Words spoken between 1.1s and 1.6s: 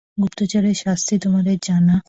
তোমাদের